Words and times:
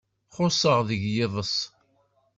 Xuṣṣeɣ 0.35 0.79
deg 0.89 1.01
yiḍes. 1.13 1.55